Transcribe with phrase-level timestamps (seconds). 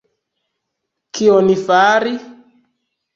[1.17, 2.15] Kion Fari?